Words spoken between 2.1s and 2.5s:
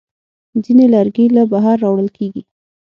کېږي.